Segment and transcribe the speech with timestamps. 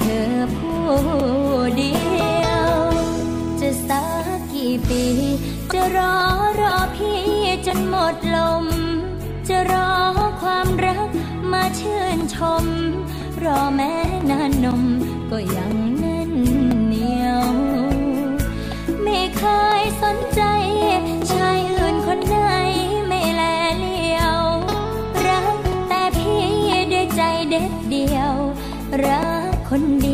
[0.00, 0.84] เธอผู้
[1.76, 1.94] เดี
[2.44, 2.70] ยว
[3.60, 4.04] จะสั
[4.36, 5.04] กกี่ปี
[5.72, 6.16] จะรอ
[6.60, 7.22] รอพี่
[7.66, 8.64] จนหมดลม
[9.48, 9.90] จะรอ
[10.42, 11.08] ความรัก
[11.52, 12.64] มาชื่นชม
[13.44, 13.92] รอแม้
[14.30, 14.82] นานนม
[15.30, 16.32] ก็ยังแน่น
[16.86, 17.44] เหนียว
[19.02, 19.44] ไม่เค
[19.80, 20.42] ยสนใจ
[21.32, 22.36] ชายอื่นคนไหน
[23.06, 23.42] ไม่แล
[23.78, 24.40] เลียว
[25.26, 25.56] รัก
[25.88, 26.42] แต่พี่
[26.92, 28.34] ด้วยใจเด็ดเดียว
[29.76, 30.08] คนเด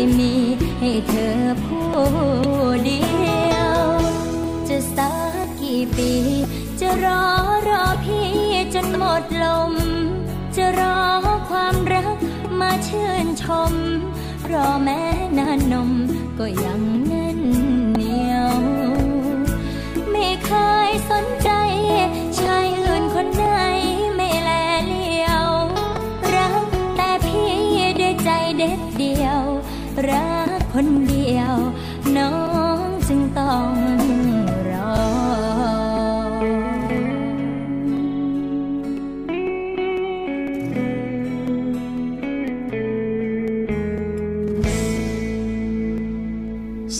[0.00, 1.88] ให้เธอผู้
[2.84, 3.02] เดี
[3.52, 3.78] ยว
[4.68, 5.12] จะสั
[5.44, 6.12] กกี่ปี
[6.80, 7.24] จะรอ
[7.68, 8.30] รอพี่
[8.74, 9.72] จนหมดลม
[10.56, 10.98] จะรอ
[11.48, 12.16] ความรัก
[12.60, 13.72] มาชื่นชม
[14.50, 15.02] รอแม้
[15.38, 15.90] นานนม
[16.38, 17.40] ก็ยังแน่น
[17.94, 18.52] เหนียว
[20.10, 20.52] ไม่เค
[20.88, 21.50] ยสนใจ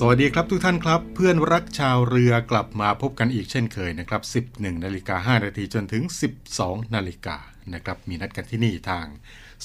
[0.02, 4.22] สวัสดีครับทุกท่านครับ เพื่อนรักชาวเรือกลับมาพบกันอีกเช่นเคยนะครับ
[4.58, 6.02] 11นาฬิกา5นาทีจนถึง
[6.48, 7.36] 12นาฬิกา
[7.74, 9.06] นะครับมีนัดกันที่นี่ทาง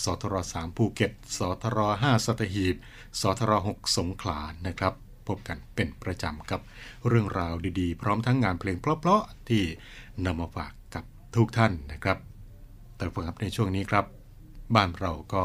[0.03, 2.75] สทร3ภูเก็ตสทร5สัตหีบ
[3.21, 4.93] สทร6สงขลานะครับ
[5.27, 6.61] พบกันเป็นประจำกับ
[7.07, 9.63] เรื่องราวดีๆ พร้อมทั้งงานเพลงเพราะๆที่
[10.25, 11.03] นำมาฝากกับ
[11.35, 12.17] ทุกท่านนะครับ
[12.97, 14.05] แต่ฟังครับในช่วงนี้ครับ
[14.75, 15.43] บ้านเราก็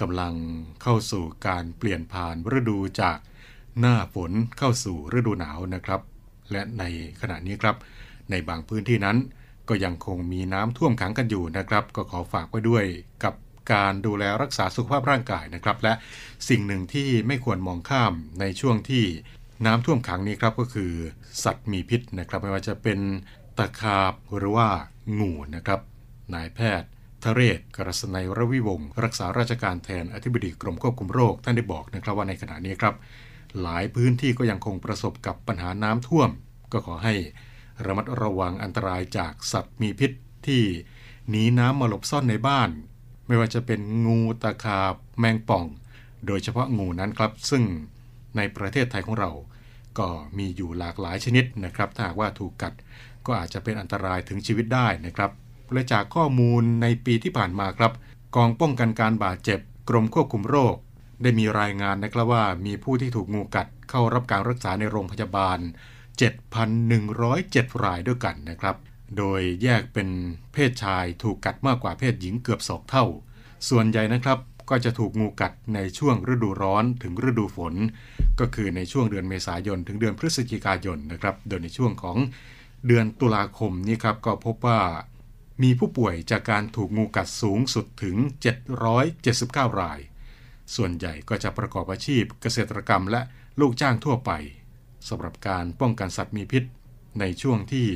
[0.00, 0.34] กำลัง
[0.82, 3.18] เข้าสู่การเปลี่ยนผ่านฤดูจาก
[3.80, 6.00] หน้าฝนเข้าสู่ฤดูหนาวนะครับ
[6.52, 6.84] และใน
[7.20, 7.76] ขณะนี้ครับ
[8.30, 9.16] ในบางพื้นที่นั้น
[9.68, 12.84] ก็ยังคงมีน้ำท่วมขังกันอยู่นะครับ ก็ขอฝากไว้ด้วย
[13.24, 13.34] กับ
[13.72, 15.92] การดูแลรักษาสุขภาพร่างกายนะครับ และ
[16.48, 19.04] สิ่งหนึ่งที่ไม่ควรมองข้ามในช่วงที่
[19.66, 20.92] น้ำท่วมขังนี้ครับก็คือ
[21.44, 22.98] สัตว์มีพิษนะครับ ไม่ว่าจะเป็น
[23.58, 24.68] ตะขาบหรือว่า
[25.20, 25.80] งูนะครับ
[26.34, 26.88] นายแพทย์
[27.24, 32.94] ทเรศกรสนัยรวิวงศ์รักษาราชการแทนอธิบดีกรมควบคุมโรคท่านได้บอกนะครับว่าในขณะนี้ครับ
[33.62, 36.30] หลายพื้นที่ก็ยังคงประสบกับปัญหาน้ำท่วม
[36.72, 37.14] ก็ขอให้
[37.86, 40.10] ระมัดระวังอันตรายจากสัตว์มีพิษ
[40.46, 40.62] ที่
[41.30, 42.70] หนีน้ำมาหลบซ่อนในบ้าน
[43.26, 45.64] ไม่ว่าจะเป็นงูตะขาบแมงป่อง
[46.26, 47.62] โดยเฉพาะงูนั้นครับ ซึ่ง
[48.36, 49.30] ในประเทศไทยของเรา
[49.98, 52.72] ก็มีอยู่หลากหลายชนิดนะครับถ้าหากว่าถูกกัด
[53.26, 55.30] ก็อาจจะเป็นอันตรายถึงชีวิตได้นะครับ
[55.72, 57.92] และจากข้อมูลในปีที่ผ่านมาครับ
[58.36, 60.76] กองป้องกันการบาดเจ็บ กรมควบคุมโรค
[61.22, 65.58] ได้มีรายงานนะครับว่ามีผู้ที่ถูกงูกัดเข้ารับการรักษาในโรงพยาบาล
[66.46, 68.76] 7,107 รายด้วยกันนะครับ
[69.16, 70.08] โดยแยกเป็น
[70.52, 73.04] เพศชายถูกกัดมากกว่าเพศหญิงเกือบสองเท่า
[73.68, 74.38] ส่วนใหญ่นะครับ
[74.70, 77.74] ก็จะถูกงูกัดในช่วงฤดูร้อนถึงฤดูฝน
[78.40, 82.16] ก็คือในช่วงเดือนเมษายน ถึงเดือนพฤศจิกายนนะครับ โดยในช่วงของ
[82.86, 84.80] เดือนตุลาคมนี้ครับก็พบว่า
[85.62, 88.16] มีผู้ป่วยจากการถูกงูกัดสูงสุดถึง
[88.72, 90.00] 779 ราย
[90.74, 93.20] ส่วนใหญ่ก็จะประกอบอาชีพเกษตรกรรมและ
[93.60, 94.30] ลูกจ้างทั่วไป
[95.08, 96.64] สำหรับการป้องกันสัตว์มีพิษ
[97.20, 97.88] ในช่วงที่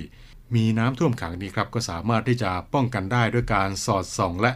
[0.55, 4.53] มีน้ำท่วมขังนี้ครับ ก็สามารถที่จะป้องกันได้ด้วยการสอดส่อง และ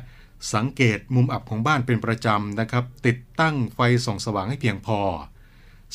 [0.55, 5.01] สังเกตมุมอับของบ้านเป็นประจำนะครับ ติดตั้งไฟส่องสว่างให้เพียงพอ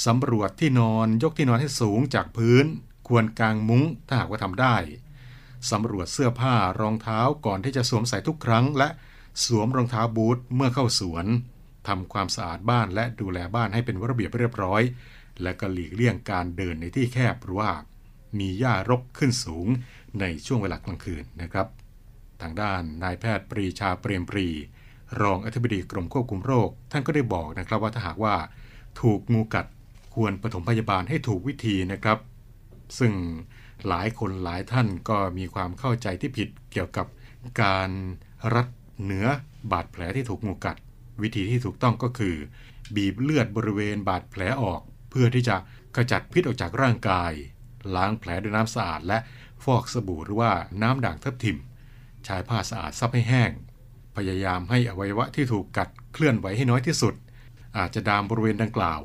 [0.06, 2.66] สำรวจที่นอนยกที่นอนให้สูงจากพื้น
[3.07, 4.75] ควรกางมุ้งถ้าหากว่าทำได้
[5.71, 8.89] สำรวจเสื้อผ้ารองเท้าก่อนที่จะสวมใส่ทุกครั้ง และ
[9.45, 11.25] สวมรองเท้าบูทเมื่อเข้าสวน
[11.90, 14.82] ทำความสะอาดบ้านและดูแลบ้านให้เป็นระเบียบเรียบร้อย
[15.42, 17.72] และก็หลีกเลี่ยงการเดินในที่แคบหรือว่า
[18.40, 19.68] มีหญ้ารกขึ้นสูง
[20.20, 21.68] ในช่วงเวลากลางคืนนะครับ
[22.42, 24.48] ทางด้านนายแพทย์ปรีชาเปรมปรี
[25.22, 28.36] รองอธิบดีกรมควบคุมโรค ท่านก็ได้บอกนะครับว่าถ้าหากว่า
[29.02, 29.66] ถูกงูกัด
[30.16, 32.20] ควรปฐมพยาบาลให้ถูกวิธีนะครับ
[33.00, 33.14] ซึ่ง
[33.88, 37.08] หลายคนหลายท่านก็มีความเข้าใจที่ผิดเกี่ยวกับ
[37.62, 37.90] การ
[38.56, 38.68] รัด
[39.06, 39.28] เนื้อ
[39.72, 40.78] บาดแผลที่ถูกงูกัด
[41.24, 42.36] วิธีที่ถูกต้องก็คือ
[42.95, 45.56] บีบเลือดบริเวณบาดแผลออก เพื่อที่จะ
[45.95, 47.31] ขจัดพิษออกจากร่างกาย
[47.95, 49.18] ล้างแผลด้วยน้ำสะอาด และ
[49.63, 50.51] ฟอกสบู่หรือว่า
[50.81, 51.57] น้ำด่างทับทิม
[52.25, 53.51] ใช้ผ้าสะอาดซับให้แห้ง
[54.16, 57.13] พยายามให้อวัยวะที่ถูกกัดเคลื่อนไหวให้น้อยที่สุด
[57.77, 59.01] อาจจะดามบริเวณดังกล่าว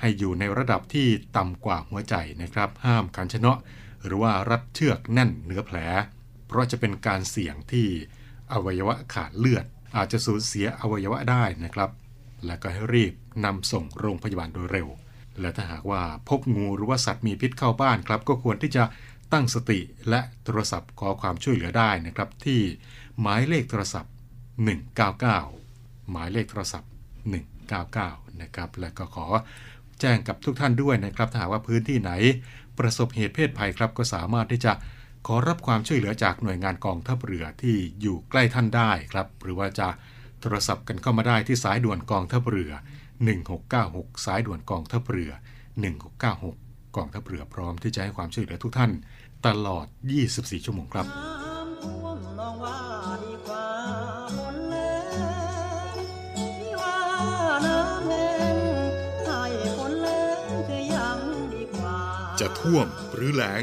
[0.00, 3.58] ให้อยู่ในระดับที่ต่ำกว่าหัวใจนะครับ ห้ามขันชนะ
[4.04, 5.78] หรือว่ารัดเชือกแน่นเหนือแผล
[6.46, 7.86] เพราะจะเป็นการเสี่ยงที่
[8.52, 9.66] อวัยวะขาดเลือด
[9.96, 11.90] อาจจะสูญเสียอวัยวะได้นะครับ
[12.46, 13.12] และก็ให้รีบ
[13.44, 14.88] นำส่งโรงพยาบาลโดยเร็ว
[15.40, 18.84] และถ้าหากว่าพบงูหรือว่าสัตว์มีพิษเข้าบ้านครับ ก็ควรที่จะ
[19.32, 19.78] ตั้งสติ
[20.08, 22.60] และโทรศัพท์ขอความช่วยเหลือได้นะครับ ที่
[23.20, 24.12] หมายเลขโทรศัพท์
[24.86, 26.90] 199 หมายเลขโทรศัพท์
[27.64, 29.26] 199 นะครับ และก็ขอ
[30.00, 32.12] แจ้งกับทุกท่านด้วยนะครับถ้าหากว่าพื้นที่ไหน
[32.78, 34.72] ประสบเหตุเพศภัยครับก็สามารถที่จะ
[35.26, 39.88] ขอรับความช่วยเหลือจากหน่วยงานกองทัพเรือที่อยู่ใกล้ท่านได้ครับ หรือว่าจะ
[40.40, 42.72] โทรศัพท์กันเข้ามาได้ที่สายด่วนกองทัพเรือ
[43.48, 45.30] 1696 สายด่วนกองทัพเรือ
[46.12, 48.90] 1696 กองทัพเรือพร้อมที่จะให้ความช่วยเหลือทุกท่าน
[49.46, 49.86] ตลอด
[50.26, 51.06] 24 ชั่วโมงครับ
[62.40, 63.62] จะท่วมหรือแหลง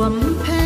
[0.00, 0.59] วมแพ้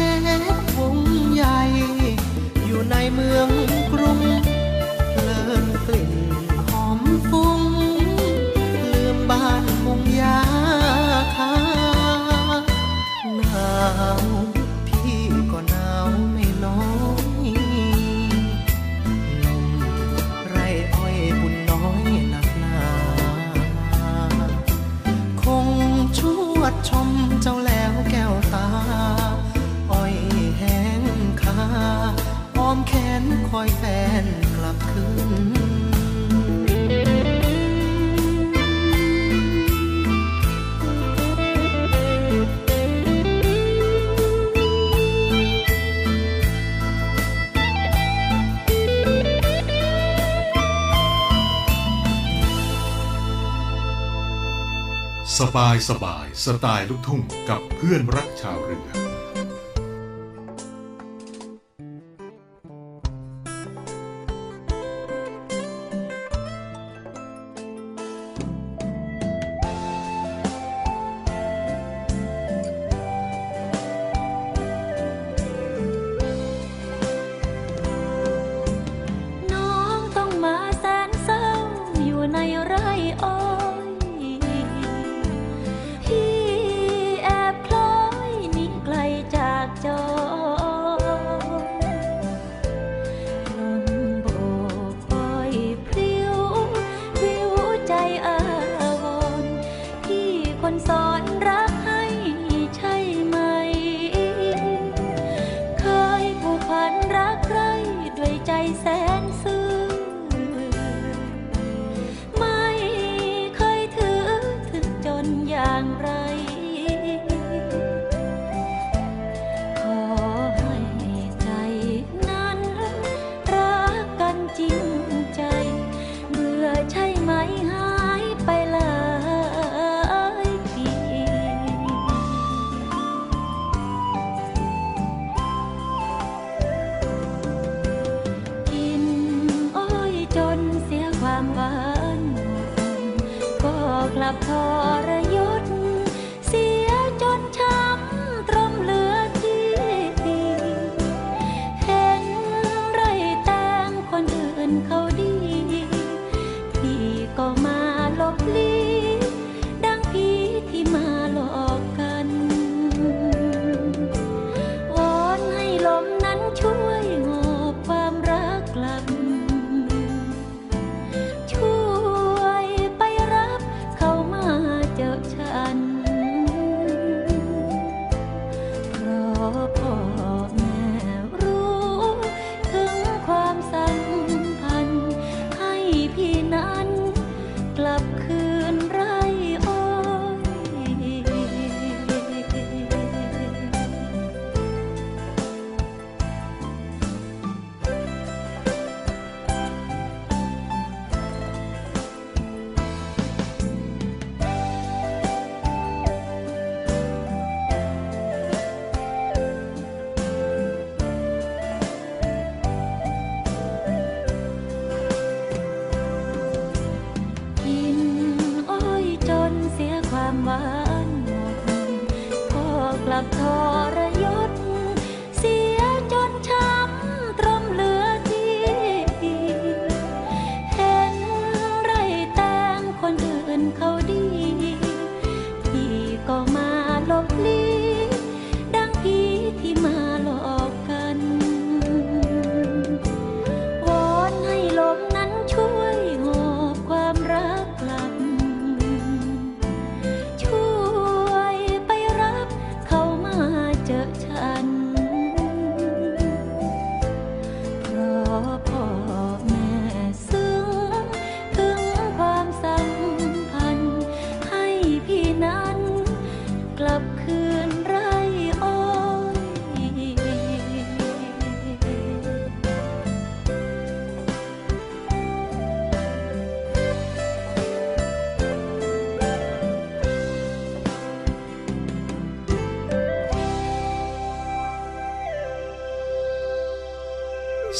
[55.56, 59.03] บายสบายสไตล์ลูกทุ่งกับเพื่อนรักชาวเรือ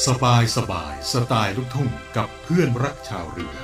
[0.06, 3.63] สบายสบายสไตล์ลูกทุ่งกับเพื่อนรักชาวเรือ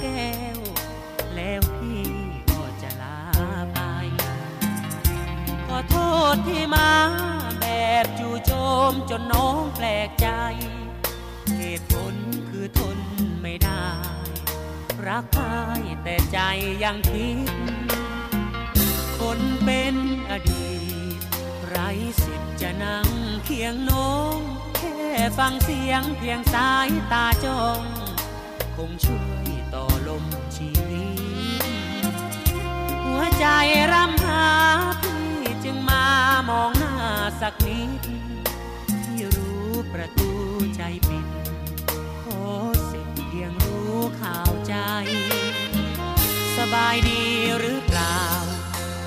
[0.00, 0.58] แก้ว
[1.34, 2.04] แล้วพี่
[2.50, 3.18] ก็จะลา
[3.72, 3.78] ไป
[5.66, 5.96] ขอโท
[6.34, 6.90] ษที่มา
[7.60, 7.66] แบ
[8.04, 8.52] บจู่โจ
[8.90, 10.28] มจนน้องแปลกใจ
[11.56, 12.14] เหตุผล
[12.48, 12.98] คือทน
[13.42, 13.86] ไม่ได้
[15.06, 15.44] รักใคร
[16.02, 16.38] แต่ใจ
[16.82, 17.38] ยังคิด
[19.18, 19.94] คนเป็น
[20.30, 20.70] อดี
[21.16, 21.18] ต
[21.68, 21.78] ไร
[22.22, 23.08] สิทธิ์จะนั่ง
[23.44, 24.36] เคียงน้อง
[24.76, 24.98] แค่
[25.38, 27.82] ฟังเสียงเพียงสายตาจ้อง
[28.76, 29.45] คงช่วย
[30.20, 30.22] ม
[30.56, 31.04] ชีวิ
[33.04, 33.46] หัวใจ
[33.92, 34.46] รำหา
[35.40, 36.04] พี่จึงมา
[36.50, 36.94] มองหน้า
[37.40, 38.00] สักนิด
[39.04, 40.30] ที่รู้ประตู
[40.76, 41.26] ใจปิด
[42.22, 42.28] โอ
[42.90, 44.74] สิเพียงรู้ข่าวใจ
[46.56, 47.22] สบายดี
[47.58, 48.20] หรือเปล่า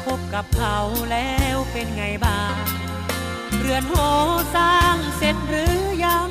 [0.04, 0.78] คบกับเขา
[1.12, 2.56] แล้วเป็นไงบ้าง
[3.60, 3.96] เรือนโห
[4.56, 6.30] สร้างเสร็จหรือยัง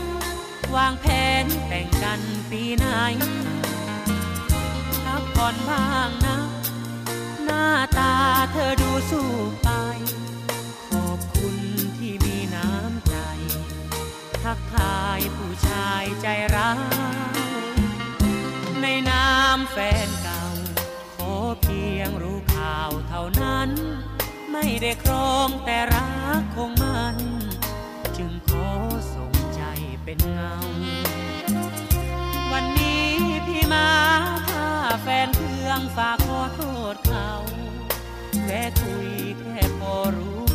[0.77, 1.07] วางแผ
[1.43, 2.87] นแต่งกันปีไหน
[5.41, 6.39] ผ่อนบ้างนะ
[7.45, 7.67] หน้า
[7.99, 8.15] ตา
[8.53, 9.31] เธอดูสู้
[9.63, 9.69] ไป
[10.91, 11.57] ขอบคุณ
[11.99, 13.17] ที่มีน้ำใจ
[14.43, 16.73] ทักทายผู้ชายใจร้า
[17.39, 17.79] ย
[18.83, 20.45] ในน้ำแฟนเก่า
[21.15, 23.71] ขอเพียงรู้ข่าวเท่านั้น
[24.53, 26.09] ไม่ได้ครองแต่รั
[26.41, 27.17] กคงมัน
[28.17, 28.69] จึงขอ
[29.15, 29.63] ส่งใจ
[30.05, 36.61] เป็นเงาางฝากขอโท
[36.95, 37.31] ษเขา
[38.45, 39.09] แค่คุย
[39.41, 40.48] แค่พอรู้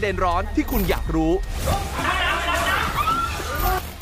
[0.00, 1.32] ประเด็นร้อนที่คุณอยากรู้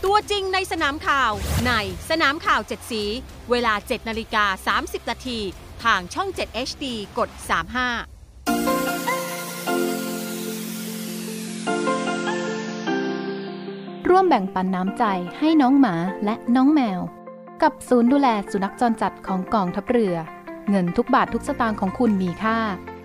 [0.05, 1.33] ตัวจริงในสนามข่าว
[1.67, 1.73] ใน
[2.11, 3.03] สนามข่าว7สี
[3.51, 5.39] เวลา 7นาฬิกา30 นาที
[5.85, 6.85] ทางช่อง 7 HD
[7.19, 7.49] กด 35
[14.09, 15.05] ร่วมแบ่งปันน้ำใจ
[15.39, 17.01] ให้น้องหมาและน้องแมว
[17.63, 20.15] กับศูนย์ดูแลสุนัขจรจัดของกองทัพเรือ
[20.71, 22.59] เงินทุกบาททุกสตางค์ของคุณมีค่า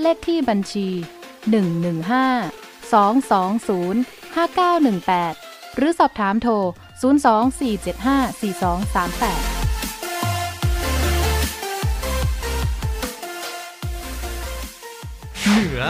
[0.00, 0.88] เลขที่บัญชี
[1.54, 6.52] 115 220 5918 หรือสอบถามโทร
[7.02, 9.63] 024754238
[15.50, 15.80] เหนือ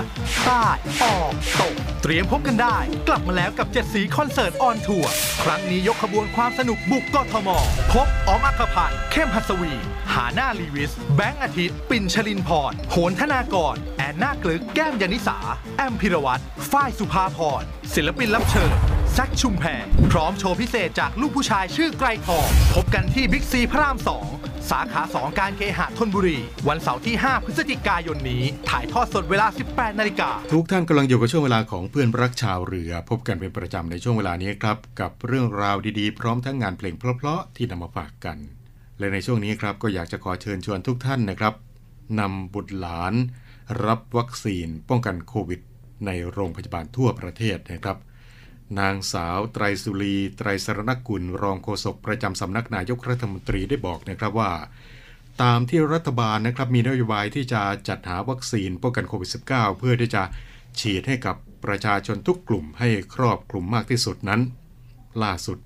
[0.45, 0.67] ใต้
[1.03, 2.77] ออก ตก เตรียมพบกันได้
[3.09, 5.13] กลับมาแล้วกับเจ็ดสีคอนเสิร์ตออนทัวร์
[5.43, 7.49] ครั้งนี้ยกขบวนความสนุกบุกกทม
[7.93, 9.73] พบออมอัครพันธ์เข้มหัสวี
[10.13, 15.39] หาหน้าลีวิส แบงค์อาทิตย์ ปิ่นชลินพรโหนธนากร แอนนากลึก แก้มยานิสา
[15.77, 17.63] แอมพิรวัตรฝ้ายสุภาพร
[17.95, 18.73] ศิลปินรับเชิญ
[19.17, 23.97] แซคชุมแพรพร้อมโชว์พิเศษจากลูกผู้ชายชื่อไกรทองพบกันที่บิ๊กซีพระราม
[24.33, 38.39] 2 สาขา 2 การเคหะธนบุรี วันเสาร์ที่ 5 พฤศจิกายนนี้ ถ่ายทอดสดเวลา 18 นาฬิกา ทุกท่านกำลังอยู่กับช่วงเวลาของเพื่อนรักชาวเรือ พบกันเป็นประจำในช่วงเวลานี้ครับ กับเรื่องราวดีๆ พร้อมทั้งงานเพลงเพราะๆที่นำมาฝากกัน
[38.99, 41.55] และในช่วงนี้ครับก็อยากจะขอเชิญชวนทุกท่านนะครับ
[42.21, 43.15] นำบุตรหลาน
[43.85, 45.61] รับวัคซีนป้องกันโควิด
[46.07, 47.99] ในโรงพยาบาลทั่วประเทศนะครับ
[48.81, 54.53] นางสาวไตรสุรี ไตรสรณกุล รองโฆษกประจำสำนักนายกรัฐมนตรีได้บอกนะครับว่า
[55.43, 60.23] ตามที่รัฐบาลนะครับมีนโยบายที่จะจัดหาวัคซีนป้องกันโควิด -19 เพื่อที่จะ
[60.81, 64.41] ฉีดให้กับประชาชนทุกกลุ่มให้ครอบคลุมมากที่สุดนั้น
[65.23, 65.59] ล่าสุด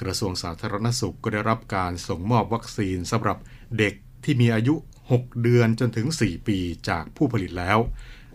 [0.00, 3.38] กระทรวงสาธารณสุขก็ได้รับการส่งมอบวัคซีนสำหรับ
[3.78, 4.74] เด็กที่มีอายุ
[5.10, 7.78] 6 เดือนจนถึง 4 ปีจากผู้ผลิตแล้ว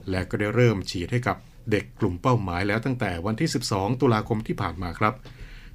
[0.10, 1.38] และก็ได้เริ่มฉีดให้กับ
[1.72, 5.14] เด็กกลุ่มเป้าหมายแล้วตั้งแต่วันที่ 12 ตุลาคมที่ผ่านมาครับ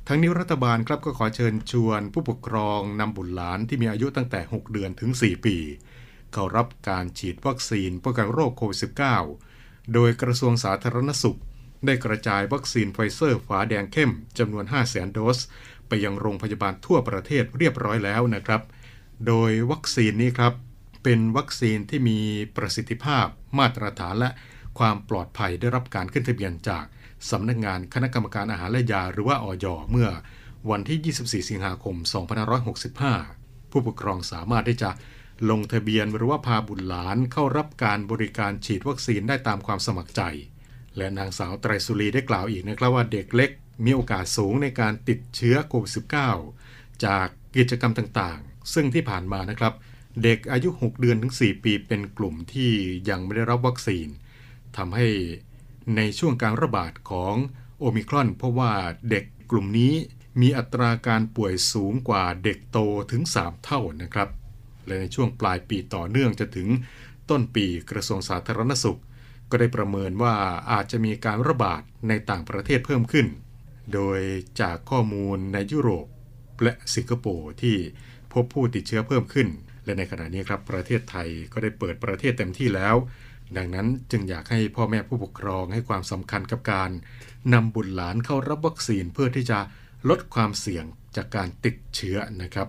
[0.09, 5.57] ทั้งนี้รัฐบาลครับก็ขอเชิญชวน ผู้ปกครองนำบุตรหลานที่มีอายุตั้งแต่ 6 เดือนถึง 4 ปี
[6.33, 8.79] เข้ารับการฉีดวัคซีนป้องกันโรคโควิด
[9.33, 11.39] -19 โดยกระทรวงสาธารณสุข
[11.87, 15.39] ได้กระจายวัคซีนไฟเซอร์ฝาแดงเข้มจำนวน 5 0 0 0 0 0โดส
[15.89, 18.63] ไปยังโรงพยาบาลทั่วประเทศเรียบร้อยแล้วนะครับ
[19.27, 20.53] โดยวัคซีนนี้ครับ
[21.03, 22.19] เป็นวัคซีนที่มี
[22.57, 23.27] ประสิทธิภาพ
[23.59, 24.31] มาตรฐานและ
[24.79, 26.85] ความปลอดภัยได้รับการขึ้นทะเบียนจาก
[27.31, 30.11] สำนักงานคณะกรรมการอาหารและยาหรือว่าอย.เมื่อ
[30.71, 31.97] วันที่ 24 สิงหาคม
[33.05, 34.91] 2565 ผู้ปกครองสามารถที่จะ
[35.51, 40.23] ลงทะเบียนหรือว่าพาบุตรหลานเข้ารับการบริการฉีดวัคซีนได้ตามความสมัครใจ
[40.97, 43.51] และนางสาวไตรสุรีได้กล่าวอีกนะครับว่าเด็กเล็ก
[43.85, 45.93] มีโอกาสสูงในการติดเชื้อโควิด
[46.47, 49.75] -19 จากกิจกรรมต่างๆ ซึ่งที่ผ่านมานะครับ
[50.23, 52.71] เด็กอายุ 6 เดือนถึง 4 ปีเป็นกลุ่มที่
[53.09, 54.09] ยังไม่ได้รับวัคซีน
[54.77, 55.09] ทำให้
[55.97, 57.35] ในช่วงการระบาดของ
[57.81, 58.73] โอมิครอน เพราะว่า
[59.11, 59.95] เด็กกลุ่มนี้
[60.41, 62.79] มีอัตราการป่วยสูงกว่าเด็กโต
[63.13, 64.29] ถึง 3 เท่านะครับ
[64.87, 66.69] และในช่วงปลายปีต่อเนื่องจะถึง
[67.31, 69.01] ต้นปีกระทรวงสาธารณสุข
[69.51, 70.35] ก็ได้ประเมินว่า
[70.73, 73.27] อาจจะมีการระบาดในต่างประเทศเพิ่มขึ้น
[73.95, 74.21] โดย
[74.61, 76.07] จากข้อมูลในยุโรป
[76.63, 77.77] และสิงคโปร์ที่
[78.33, 79.49] พบผู้ติดเชื้อเพิ่มขึ้น
[79.85, 82.95] และในขณะนี้ครับประเทศไทยก็ได้เปิดประเทศเต็มที่แล้ว
[83.59, 86.91] ดังนั้นจึงอยากให้พ่อแม่ผู้ปกครองให้ความสำคัญกับการ
[87.53, 89.59] นำบุตรหลานเข้ารับวัคซีนเพื่อที่จะ
[90.09, 90.85] ลดความเสี่ยง
[91.17, 92.69] จากการติดเชื้อนะครับ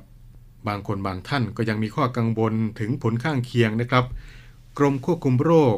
[0.68, 4.06] บางคนบางท่านก็ยังมีข้อกังวลถึงผลข้างเคียงนะครับ
[4.78, 5.78] กรมควบคุมโรค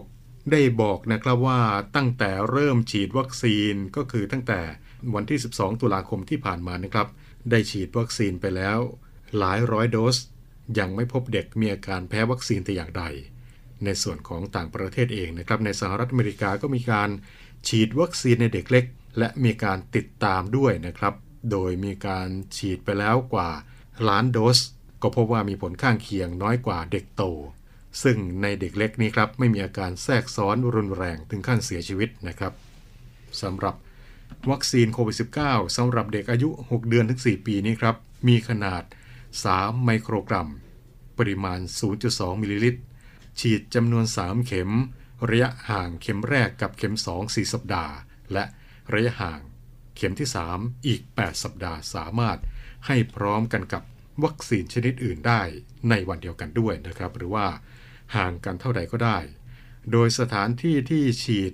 [0.51, 1.61] ได้บอกนะครับว่า
[1.95, 4.59] ตั้งแต่เริ่มฉีดวัคซีนก็คือตั้งแต่
[5.15, 7.07] วันที่ 12 ตุลาคมที่ผ่านมานะครับ
[7.49, 8.79] ได้ฉีดวัคซีนไปแล้ว
[9.37, 10.17] หลายร้อยโดส
[10.79, 13.03] ยังไม่พบเด็กมีอาการแพ้วัคซีนแต่อย่างใด
[13.85, 17.09] ในส่วนของต่างประเทศเองนะครับในสหรัฐอเมริกาก็มีการ
[17.67, 18.85] ฉีดวัคซีนในเด็กเล็ก
[19.17, 21.13] และมีการติดตามด้วยนะครับ
[21.51, 23.49] โดยมีการฉีดไปแล้วกว่า
[24.09, 24.59] ล้านโดส
[25.01, 27.23] ก็พบว่ามีผลข้างเคียงน้อยกว่าเด็กโต
[28.03, 32.53] ซึ่งในเด็กเล็กนี้ครับไม่มีอาการแทรกซ้อนรุนแรงถึงขั้นเสียชีวิตนะครับ
[33.41, 33.75] สำหรับ
[34.51, 37.95] วัคซีนโควิด -19 สำหรับเด็กอายุ 6 เดือนถึง 4 ปีนี้ครับ
[38.27, 38.83] มีขนาด
[39.33, 40.47] 3 ไมโครกรัม
[41.17, 41.59] ปริมาณ
[42.01, 42.81] 0.2 มิลลิลิตร
[43.39, 44.69] ฉีดจำนวน 3 เข็ม
[45.29, 47.93] ระยะห่างเข็มแรกกับเข็ม 2 4 สัปดาห์
[48.33, 48.43] และ
[48.93, 49.39] ระยะห่าง
[49.95, 52.37] เข็มที่ 3 อีก 8 สัปดาห์สามารถ
[52.87, 53.83] ให้พร้อมกันกับ
[54.23, 55.41] วัคซีนชนิดอื่นได้
[55.89, 57.47] ในวันเดียวกันด้วยนะครับ หรือว่า
[58.15, 59.17] ห่างกันเท่าใดก็ได้
[59.91, 61.53] โดยสถานที่ที่ฉีด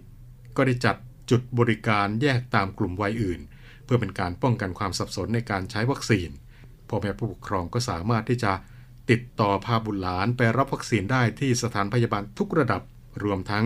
[0.58, 0.96] ก็ได้จัด
[1.30, 3.39] จุดบริการแยกตามกลุ่มวัยอื่น
[3.86, 6.30] เพื่อเป็นการป้องกันความสับสนในการใช้วัคซีน
[6.89, 8.52] พ่อแม่ผู้ปกครองก็สามารถที่จะ
[9.12, 12.82] ติดต่อพาบุตรหลานไปรับวัคซีนได้ที่สถานพยาบาลทุกระดับ
[13.24, 13.66] รวมทั้ง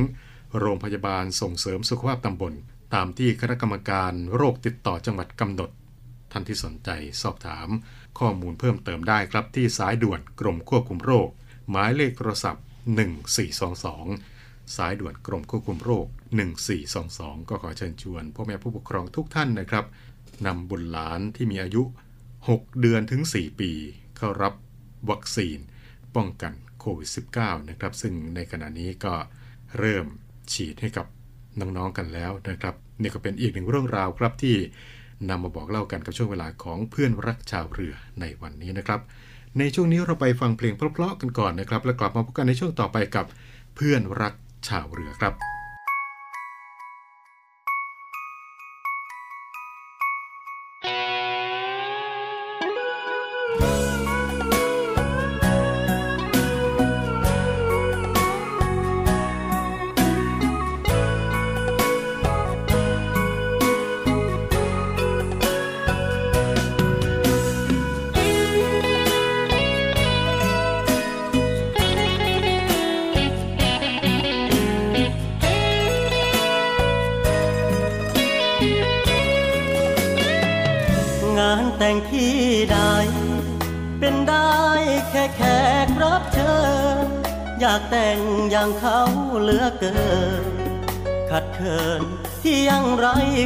[0.59, 2.53] โรงพยาบาลส่งเสริมสุขภาพตำบล
[2.93, 5.69] ตามที่คณะกรรมการโรคติดต่อจังหวัดกำหนด
[6.31, 6.89] ท่านที่สนใจ
[7.21, 7.67] สอบถาม
[8.19, 11.27] ข้อมูลเพิ่มเติมได้ครับที่สายด่วนกรมควบคุมโรค
[11.69, 12.63] หมายเลขโทรศัพท์
[14.05, 16.05] 1422 สายด่วนกรมควบคุมโรค
[16.77, 19.85] 1422 ก็ขอเชิญชวนพ่อแม่ผู้ปกครองทุกท่านนะครับ
[20.45, 21.83] นำบุตรหลานที่มีอายุ
[22.31, 23.71] 6 เดือนถึง 4 ปี
[24.17, 24.53] เข้ารับ
[25.11, 25.57] วัคซีน
[26.15, 29.13] ป้องกันโควิด -19 นะครับ ซึ่งในขณะนี้ก็
[29.77, 30.05] เริ่ม
[30.53, 31.07] ฉีดให้กับ
[31.59, 34.55] น้องๆกันแล้วนะครับ นี่ก็เป็นอีกหนึ่งเรื่องราวครับที่
[35.29, 39.01] นำมาบอกเล่ากันกับช่วงเวลาของเพื่อนรักชาวเรือในวันนี้นะครับ
[39.59, 43.25] ในช่วงนี้เราไปฟังเพลงเพราะๆกันก่อนนะครับ แล้วกลับมาพบกันในช่วงต่อไปกับ
[43.75, 44.33] เพื่อนรัก
[44.67, 45.56] ชาวเรือครับ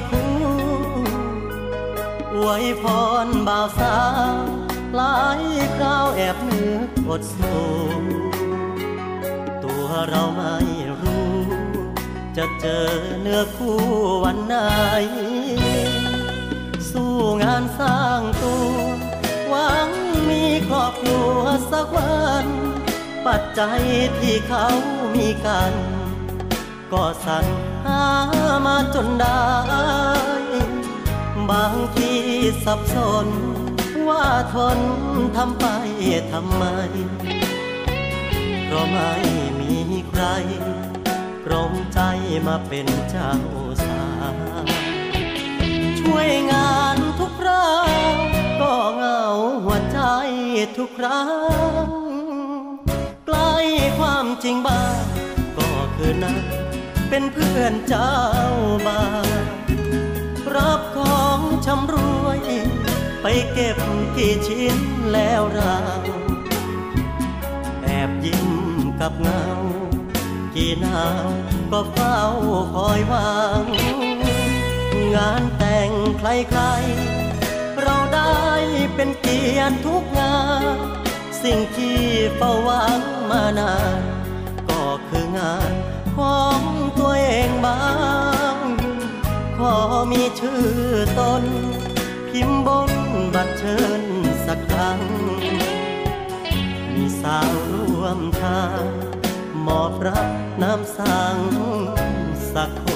[0.09, 0.33] คู่
[2.33, 2.83] อวยพ
[3.25, 3.97] รบ่าวสา
[4.33, 4.35] ว
[4.95, 5.41] หลาย
[5.75, 7.57] คราวแอบนึกอดสู
[9.63, 10.55] ตัวเราไม่
[11.01, 11.35] รู้
[12.37, 12.87] จะเจอ
[13.21, 13.79] เนื้อคู่
[14.23, 14.55] วันไหน
[16.91, 18.67] สู้งานสร้างตัว
[19.49, 19.89] หวัง
[20.29, 21.39] มีครอบครัว
[21.71, 22.47] สักวัน
[23.25, 23.81] ปัจจัย
[24.19, 24.67] ที่เขา
[25.13, 25.73] มีกัน
[26.91, 28.03] ก็สั่น หา
[28.65, 29.43] มาจนได้
[31.49, 32.13] บางที
[32.65, 33.27] สับสน
[34.07, 34.79] ว่าทน
[35.35, 35.65] ทำไป
[36.31, 36.63] ทำไม
[38.65, 39.11] เพราะไม่
[39.59, 39.73] มี
[40.09, 40.23] ใคร
[41.43, 41.99] พร้อมใจ
[42.47, 43.33] มาเป็นเจ้า
[43.85, 44.35] สาว
[45.99, 48.15] ช่วยงานทุกคราว
[48.61, 49.23] ก็เหงา
[49.63, 49.99] หัวใจ
[50.77, 51.25] ทุกครั้
[51.83, 51.87] ง
[53.25, 53.53] ใกล้
[53.99, 55.03] ความจริงบ้าง
[55.57, 56.37] ก็คือนั้น
[57.13, 58.15] เป็นเพื่อนเจ้า
[58.87, 59.01] บา
[60.55, 62.41] รับของชำรวย
[63.21, 63.77] ไปเก็บ
[64.15, 64.77] กี่ชิ้น
[65.13, 65.77] แล้วเรา
[67.83, 68.47] แอบยิ้ม
[68.99, 69.45] กับเงา
[70.55, 71.27] กี่นาว
[71.71, 72.19] ก็เฝ้า
[72.73, 73.65] คอยหวัง
[75.15, 78.37] งานแต่งใครๆ เราได้
[78.95, 80.37] เป็นเกียรติทุกงา
[80.75, 80.75] น
[81.43, 81.99] สิ่งที่
[82.35, 84.01] เฝ้าหวังมานาน
[84.69, 85.73] ก็คืองาน
[86.17, 86.59] ของ
[86.99, 87.81] ตัวเองบ้า
[88.53, 88.57] ง
[89.57, 89.75] ขอ
[90.11, 90.65] มีชื่อ
[91.19, 91.43] ตน
[92.27, 92.91] พิมพ์บน
[93.33, 94.01] บัตรเชิญ
[94.45, 95.01] สักครั้ง
[96.93, 98.83] มีสาวร่วมทาง
[99.67, 100.27] มอบรับ
[100.61, 101.37] น้ำสัง
[102.53, 102.90] สักคน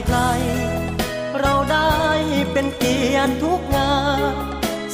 [0.00, 1.92] งใครๆเราได้
[2.52, 3.94] เป็นเกียรติทุกงา
[4.32, 4.34] น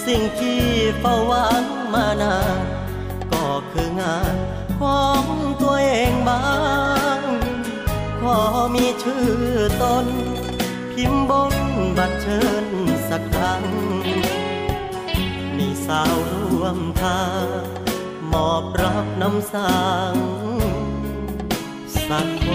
[0.07, 0.63] สิ่งที่
[0.99, 1.65] เฝ้าหวัง
[1.95, 2.61] มานาน
[3.33, 4.37] ก็คืองาน
[4.81, 5.23] ของ
[5.63, 6.47] ตัวเองบ้า
[7.19, 7.21] ง
[8.21, 8.39] ขอ
[8.75, 9.29] มีชื่อ
[9.83, 10.07] ตน
[10.93, 11.55] พิมพ์บน
[11.99, 12.67] บัตรเชิญ
[13.09, 13.65] สักครั้ง
[15.57, 17.47] มีสาวร่วมทาง
[18.33, 19.77] มอบรับน้ำสั
[20.13, 20.15] ง
[22.09, 22.47] สักค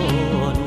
[0.57, 0.60] น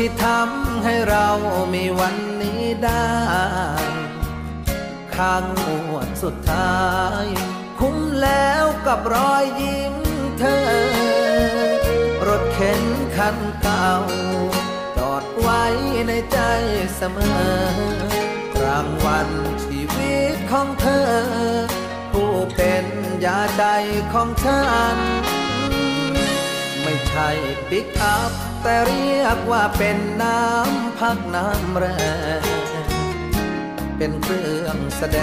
[0.00, 1.28] ที่ทำให้เรา
[1.74, 3.14] มีวันนี้ได้
[5.16, 5.44] ข้าง
[5.86, 6.80] หวดสุดท้า
[7.24, 7.26] ย
[7.78, 9.94] คุ้มแล้วกับรอยยิ้ม
[10.38, 10.60] เธอ
[12.28, 12.82] รถเข็น
[13.16, 13.92] คันเก่า
[14.96, 15.64] จอดไว้
[16.08, 16.38] ในใจ
[16.96, 17.56] เสมอ
[18.54, 19.28] กลางวัน
[19.64, 21.10] ชีวิตของเธอ
[22.12, 22.86] ผู้เป็น
[23.24, 23.64] ยาใจ
[24.12, 24.62] ของฉั
[24.94, 24.96] น
[26.82, 27.28] ไม่ใช่
[27.68, 31.86] ปิกอัพ แต่เรียกว่าเป็นน้ำพักน้ำแร
[32.40, 32.42] ง
[33.96, 35.20] เป็นเครื่องแสด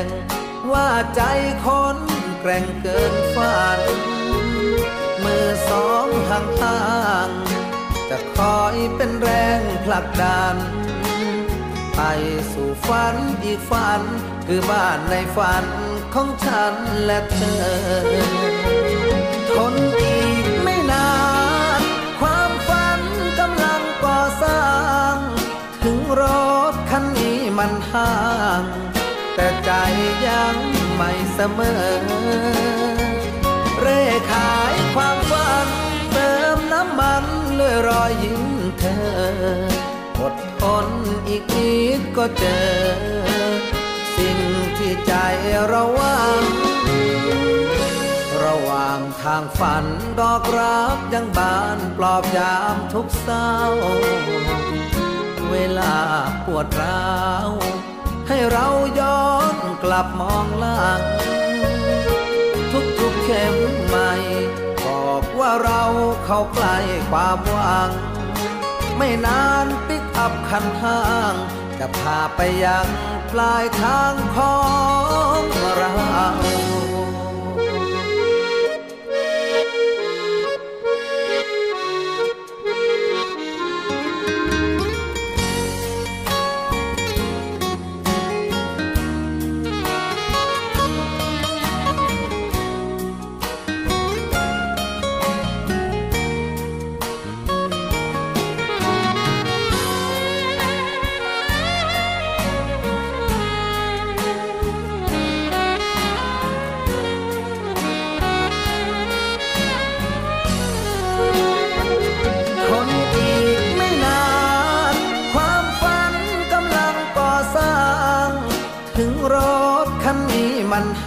[0.00, 0.02] ง
[0.72, 1.22] ว่าใจ
[1.64, 1.96] คน
[2.40, 3.80] แกร่งเกินฝัน
[5.22, 6.80] มือสองห่างห่า
[7.26, 10.56] งๆจะคอยเป็นแรงผลักดัน
[11.96, 12.00] ไป
[12.52, 14.00] สู่ฝันอีกฝัน
[14.46, 15.64] คือบ้านในฝัน
[16.14, 18.93] ของฉันและเธอ
[27.66, 28.12] มันห่า
[28.62, 28.64] ง
[29.34, 29.70] แต่ใจ
[30.26, 30.56] ยัง
[30.96, 31.84] ไม่เสมอ
[33.80, 35.68] เร่ขายความฝัน
[36.12, 37.24] เติมน้ำมัน
[37.54, 38.44] เลยรอยยิ้ม
[38.78, 39.04] เธอ
[40.20, 40.86] อดทน
[41.28, 42.72] อีกนิดก็เจอ
[44.16, 44.38] สิ่ง
[44.78, 45.12] ที่ใจ
[45.72, 46.42] ราหวัง
[48.44, 49.84] ระหว่างทางฝัน
[50.20, 53.52] ดอกรักยังบานปลอบยามทุกเศร้า
[55.54, 55.96] เวลา
[56.46, 57.12] ปวดร้า
[57.48, 57.50] ว
[58.28, 58.68] ให้เรา
[59.00, 61.00] ย้อนกลับมองหลัง
[62.98, 64.12] ทุกๆเข็มใหม่
[64.84, 65.84] บอกว่าเรา
[66.24, 66.76] เข้าใกล้
[67.10, 67.90] ความหวัง
[68.96, 71.00] ไม่นานปิกอัพคันห้า
[71.32, 71.34] ง
[71.78, 72.86] จะพาไปยัง
[73.32, 74.58] ปลายทางขอ
[75.38, 75.40] ง
[75.76, 76.73] เรา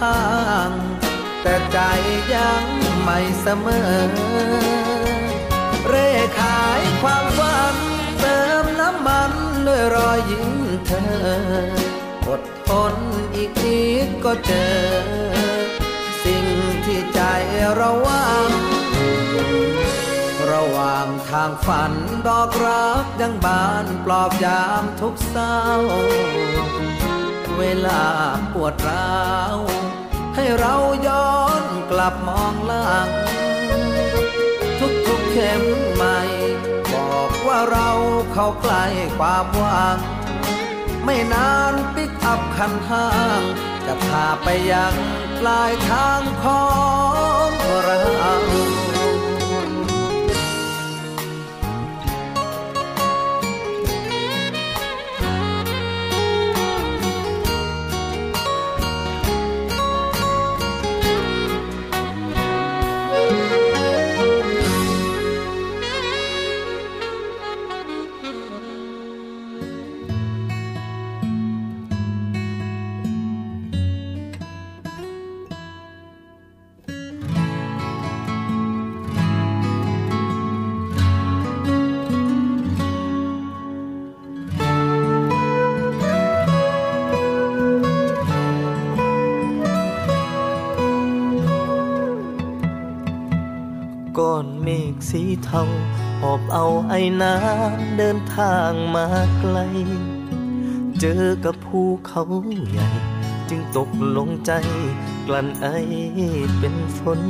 [0.00, 0.72] ันห่าง
[1.42, 1.78] แต่ใจ
[2.34, 2.64] ยัง
[3.02, 3.90] ไม่เสมอ
[5.86, 6.08] เร่
[6.40, 7.76] ขายความฝัน
[8.20, 9.32] เติมน้ำมัน
[9.66, 10.52] ด้วยรอยยิ้ม
[10.86, 11.08] เธอ
[12.28, 12.94] อดทน
[13.34, 14.78] อีกนิดก็เจอ
[16.24, 16.46] สิ่ง
[16.86, 17.20] ที่ใจ
[17.74, 18.50] เราวัง
[20.50, 21.92] ระหว่างทางฝัน
[22.26, 25.58] ดอกรักยังบานปลอบยามทุกเศร้า
[27.58, 28.02] เวลา
[28.54, 29.18] ปวดร้า
[29.54, 29.56] ว
[30.34, 33.08] ให้เราย้อนกลับมองหลัง
[35.06, 35.62] ทุกๆเข็ม
[35.94, 36.18] ใหม่
[36.94, 37.90] บอกว่าเรา
[38.32, 38.84] เข้าใกล้
[39.18, 39.98] ความหวัง
[41.04, 43.08] ไม่นานปิกอัพคันห้า
[43.40, 43.42] ง
[43.86, 44.94] จะพาไปยัง
[45.40, 46.66] ปลายทางขอ
[47.48, 47.50] ง
[47.84, 48.32] เรา
[95.48, 95.64] เท่า
[96.20, 99.06] หอบเอาไอ้น้ำเดินทางมา
[99.38, 99.58] ไกล
[101.00, 102.22] เจอกับภูเขา
[102.70, 102.88] ใหญ่
[103.48, 104.52] จึงตกลงใจ
[105.26, 105.66] กลั้นไอ
[106.58, 107.20] เป็นฝน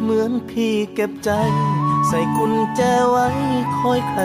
[0.00, 1.30] เหมือนพี่เก็บใจ
[2.08, 2.80] ใส่กุญแจ
[3.10, 3.28] ไว้
[3.78, 4.20] คอยใคร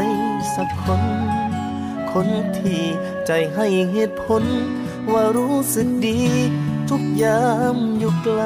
[0.56, 1.04] สักคน
[2.12, 2.28] คน
[2.58, 2.84] ที่
[3.28, 4.44] ใจให้เหตุผล
[5.12, 6.22] ว่ารู้สึกดี
[6.90, 7.44] ทุกยา
[7.76, 8.42] มอยู่ไกล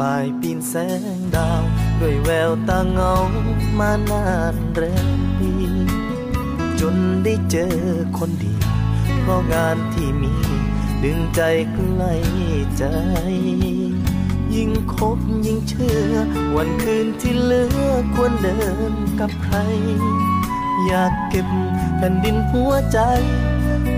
[0.00, 0.74] ปลายปีนแส
[1.16, 1.64] งดาว
[2.00, 3.12] ด้วยแววตาเงา
[3.78, 5.52] มานานแรมปี
[6.80, 7.76] จนได้เจอ
[8.18, 8.54] คนดี
[9.20, 10.34] เพราะงานที่มี
[11.02, 11.40] ดึงใจ
[11.72, 12.14] ใกล้
[12.78, 12.84] ใจ
[14.54, 16.12] ยิ่งคบยิ่งเชื่อ
[16.56, 18.60] วันคืนที่เหลือควรเดิ
[18.92, 19.56] นกับใคร
[20.86, 21.48] อยากเก็บ
[21.96, 22.98] แผ่นดินหัวใจ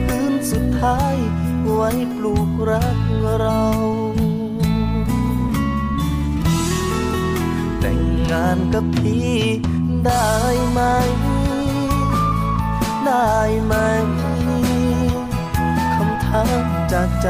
[0.06, 1.16] พื้นสุดท้าย
[1.72, 2.98] ไว้ปลูกรัก
[3.38, 3.62] เรา
[8.32, 9.36] แต่งงานกับพี่
[10.06, 10.32] ได้
[10.70, 10.80] ไหม
[13.06, 13.74] ได้ไหม
[15.94, 17.28] คำถามจากใจ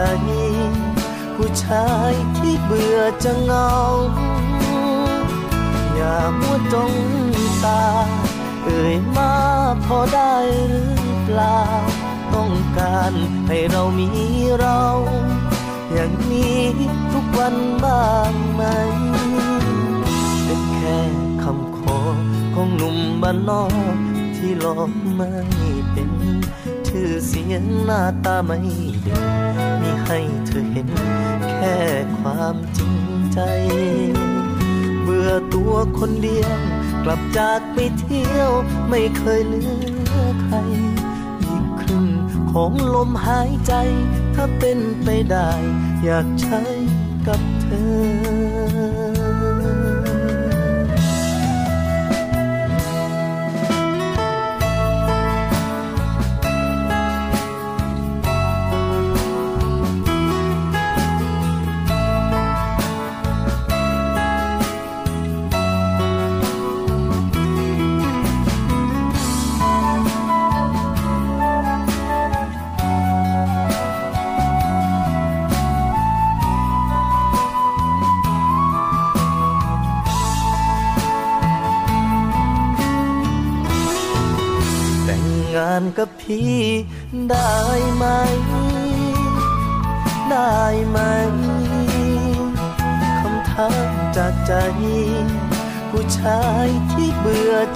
[1.36, 3.72] ผู้ชายที่เบื่อจะเงา
[5.94, 6.92] อย่ามัวจ้อง
[7.64, 7.84] ตา
[8.64, 9.34] เอ่ยมา
[9.84, 10.34] พอได้
[10.68, 10.94] หรือ
[11.24, 11.62] เปล่า
[12.34, 13.12] ต้องการ
[13.48, 14.08] ให้เรามี
[14.60, 14.82] เรา
[15.92, 16.62] อย่างนี้
[17.12, 18.64] ทุกวันบ้างไหม
[20.82, 21.00] ค่
[21.42, 21.98] คำขอ
[22.54, 23.64] ของหนุ่มบ้านนอ
[23.94, 23.96] ก
[24.36, 25.30] ที่หลอกไม่
[25.92, 26.10] เป็น
[26.88, 28.58] ชื่อเสียงหน้าตาไม่
[29.02, 29.24] เด่น
[29.80, 30.90] มีให้เธอเห็น
[31.50, 31.78] แค่
[32.18, 32.96] ความจริง
[33.32, 33.38] ใจ
[35.02, 36.56] เบื่อตัวคนเดียว
[37.04, 38.50] กลับจากไปเที่ยว
[38.88, 39.64] ไม่เคยเลื
[40.16, 40.56] อใคร
[41.42, 42.06] อีกครึ่ง
[42.52, 43.72] ของลมหายใจ
[44.34, 45.50] ถ้าเป็นไปได้
[46.04, 46.60] อยากใช้
[47.26, 47.66] กับเธ
[48.40, 48.41] อ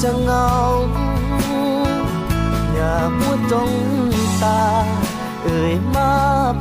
[0.03, 0.49] จะเหงา
[2.72, 3.70] อย่ามัวจ้อง
[4.42, 4.62] ตา
[5.42, 6.12] เอ่ยมา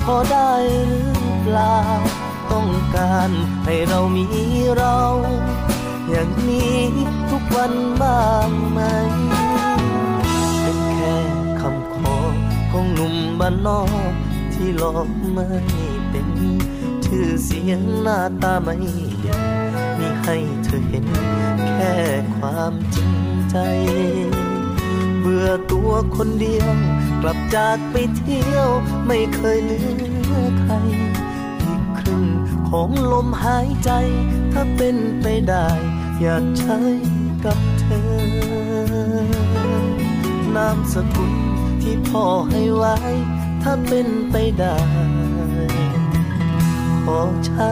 [0.04, 0.52] พอได้
[0.88, 1.78] หรือเปล่า
[2.52, 3.30] ต้องการ
[3.66, 4.26] ให้เรามี
[4.78, 4.98] เรา
[6.10, 6.80] อย่างนี้
[7.30, 8.80] ทุกวันบ้างไหม
[10.62, 11.16] เป็นแค่
[11.60, 12.16] คำขอ
[12.72, 13.82] ของหนุ่มบ้านนอ
[14.12, 14.14] ก
[14.54, 15.48] ที่หลอกไม่
[16.10, 16.28] เป็น
[17.06, 19.15] ชื่อเสียงหน้าตาไม่เด่นมี
[20.26, 21.08] ให้เธอเห็น
[21.70, 21.94] แค่
[22.36, 23.16] ความจริง
[23.52, 23.58] ใจ
[25.20, 26.72] เบื่อตัวคนเดียว
[27.22, 28.70] กลับจากไปเที่ยว
[29.08, 29.82] ไม่เคยเหลื
[30.34, 30.74] อใคร
[31.62, 32.26] อีกครึ่ง
[32.70, 33.92] ของลมหายใจ
[34.54, 35.68] ถ้าเป็นไปได้
[36.22, 36.80] อยากใช้
[37.46, 38.12] กับเธอ
[40.56, 41.34] นามสกุล
[41.82, 42.98] ที่พ่อให้ไว้
[43.62, 44.78] ถ้าเป็นไปได้
[47.04, 47.72] ขอใช้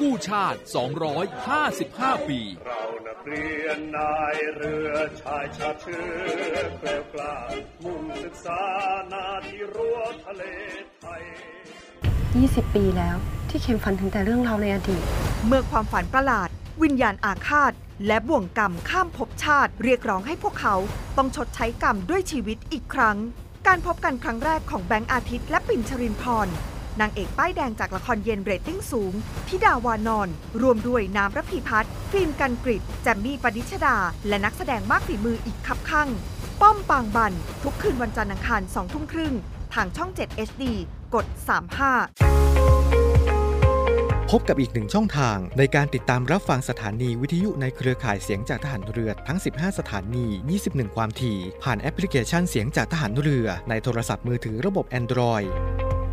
[0.00, 0.58] กู้ชาติ
[1.42, 4.92] 255 ปี เรานักเรียนนายเรือ
[5.22, 7.36] ชายชาติเชื้อเกลียวกล้า
[7.84, 8.62] มุ่งศึกษา
[9.12, 10.42] นาที่รั้วทะเล
[11.00, 11.22] ไทย
[12.18, 13.16] 20 ปีแล้ว
[13.48, 15.04] ที่เข็มฝันถึงแต่เรื่องราวในอดีต
[15.46, 16.48] เมื่อความฝันประหลาด
[16.82, 17.72] วิญญาณอาฆาต
[18.06, 20.74] และบ่วงกรรมข้ามภพชาติ เรียกร้องให้พวกเขา
[21.16, 23.16] ต้องชดใช้กรรมด้วยชีวิตอีกครั้ง
[23.66, 26.48] การพบกันครั้งแรกของแบงค์อาทิตย์และปิ่นชรินพร
[27.00, 29.12] นางเอกป้ายแดงจากละครเย็นเรตติ้งสูง
[29.48, 30.28] ธิดาวานร
[30.62, 33.96] ร่วมด้วยน้ำรพีภัทรฟิล์มกันกริดแจมมี่ปนิชดา
[34.28, 36.08] และนักแสดงมากฝีมืออีกคับคั่ง
[36.60, 37.32] ป้อมปางบัน
[37.62, 39.34] ทุกคืนวันจันทร์อังคาร2ทุ่มครึ่ง
[39.74, 40.64] ทางช่อง 7 HD
[41.14, 41.36] กด 35
[44.30, 50.26] พบกับอีกหนึ่งช่องทางในการติดตามรับฟังสถานีวิทยุในเครือข่ายเสียงจากทหารเรือทั้ง 15 สถานี
[50.62, 55.48] 21 ความถี่ ผ่านแอปพลิเคชันเสียงจากทหารเรือในโทรศัพท์มือถือระบบ Android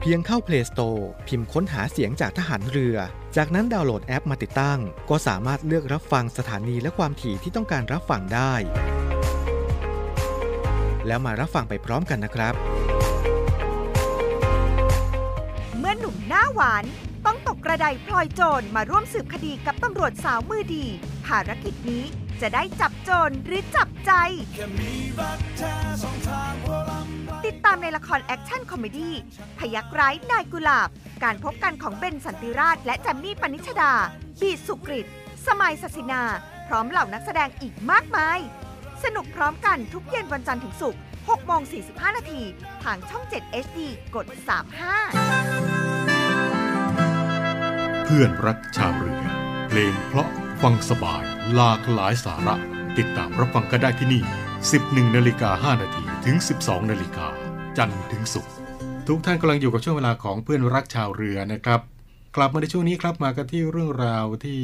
[0.05, 2.97] เพียงเข้า Play Store พิมพ์ค้นหาเสียงจากทหารเรือ
[3.37, 4.79] จากนั้นดาวน์โหลดแอปมาติดตั้ง
[5.09, 8.53] ก็สามารถเลือกรับฟังสถานีและความถี่ที่ต้องการรับฟังได้
[11.07, 12.53] แล้วมารับฟังไปพร้อมกันนะครับ
[15.77, 16.85] เมื่อหนุ่มหน้าหวาน
[17.25, 20.85] ต้องตกกระไดพลอยโจรมาร่วมสืบคดีกับตำรวจสาวมือดี
[21.25, 22.03] ภารกิจนี้
[22.41, 24.11] จะได้จับโจรหรือจับใจ
[27.45, 29.13] ติดตามในละคร action comedy
[29.59, 30.89] พยัคฆ์ร้ายนายกุหลาบ
[31.23, 33.93] การพบกันของเบนสันติราช และแจมมี่ปนิชดา
[34.41, 35.07] บีสุกริต
[35.47, 36.21] สมัยศศินา
[36.67, 38.39] พร้อมเหล่านักแสดงอีกมากมาย
[39.03, 42.41] สนุกพร้อมกันทุกเย็นวันจันทร์ถึงศุกร์6โมง45 นาที
[42.83, 43.79] ทางช่อง 7 HD
[44.15, 44.25] กด
[45.57, 49.21] 35 เพื่อนรักชาวเรือ
[49.67, 50.27] เพลงเพราะ
[50.61, 51.23] ฟังสบาย
[51.53, 52.55] หลากหลายสาระ
[52.97, 54.21] ติดตามรับฟังกันได้ที่นี่
[54.69, 57.27] 11นาฬิกา5นาที ถึง 12 นาฬิกา
[57.77, 58.53] จันทร์ถึงศุกร์
[59.07, 61.81] ทุกท่านกำลังอยู่กับช่วงเวลาของเพื่อนรักชาวเรือนะครับ
[62.35, 64.61] กลับมาในช่วงนี้ครับมากันที่เรื่องราวที่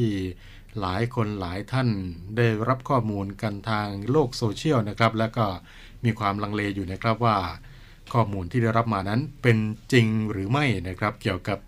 [0.80, 1.90] หลายคนหลายท่าน
[2.38, 5.46] ได้รับข้อมูลกันทางโลกโซเชียลนะครับ แล้วก็
[6.06, 7.38] มีความลังเลอยู่นะครับว่า
[8.14, 9.58] ข้อมูลที่ได้รับมานั้นเป็น
[9.92, 11.60] จริงหรือไม่นะครับ เกี่ยวกับ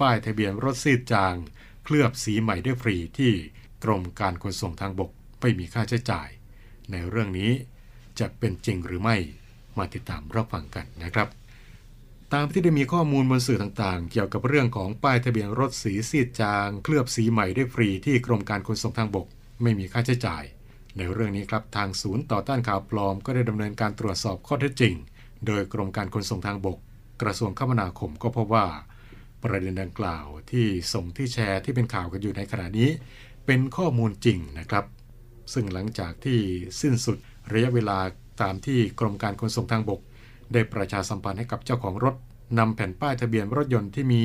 [0.00, 1.34] ป้ายทะเบียนรถซีดจาง
[1.84, 3.32] เคลือบสีใหม่ด้วยฟรีที่
[3.84, 6.28] กรมการขนส่งทางบกไม่มีค่าใช้จ่าย
[6.90, 7.52] ในเรื่องนี้
[8.20, 9.16] จะเป็นจริงหรือไม่
[9.78, 11.28] มาติดตามรับฟังกันนะครับ
[12.32, 19.26] ตามที่ได้มีข้อมูลบนสื่อต่างๆ เกี่ยวกับเรื่องของป้ายทะเบียนรถสีซีดจาง เคลือบสีใหม่ได้ฟรีที่กรมการขนส่งทางบก
[19.62, 20.44] ไม่มีค่าใช้จ่าย
[20.96, 24.94] ในเรื่องนี้ครับทางศูนย์ต่อต้านข่าวปลอมก็ได้ดำเนินการตรวจสอบข้อเท็จจริง
[25.46, 26.78] โดยกรมการขนส่งทางบก
[27.22, 28.66] กระทรวงคมนาคมก็พบว่า
[29.42, 32.90] ประเด็นดังกล่าวที่ส่งที่แชร์ที่เป็นข่าวกันอยู่ในขณะนี้
[33.46, 34.84] เป็นข้อมูลจริงนะครับ
[35.52, 36.38] ซึ่งหลังจากที่
[36.80, 37.16] สิ้นสุด
[37.52, 37.98] ระยะเวลา
[38.42, 40.00] ตามที่กรมการขนส่งทางบก
[40.52, 42.14] ได้ประชาสัมพันธ์ให้กับเจ้าของรถ
[42.58, 44.24] นำแผ่นป้ายทะเบียนรถยนต์ที่มี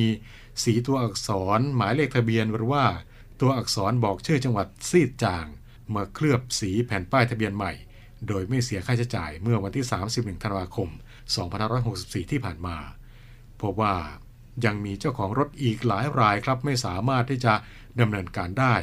[0.64, 2.86] สีตัวอักษรหมายเลขทะเบียนหรือว่า
[3.42, 5.46] ตัวอักษรบอกชื่อจังหวัดซีดจาง
[5.96, 7.74] มาเคลือบสีแผ่นป้ายทะเบียนใหม่
[8.28, 10.90] โดยไม่เสียค่าใช้จ่ายเมื่อวันที่ 31 ธันวาคม
[11.60, 12.78] 2564 ที่ผ่านมา
[13.62, 13.96] พบว่า
[14.66, 17.54] ยังมีเจ้าของรถอีกหลายรายครับไม่สามารถที่จะ
[18.00, 18.76] ดำเนินการได้